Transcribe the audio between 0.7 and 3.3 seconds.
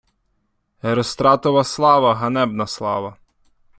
Геростратова слава— ганебна слава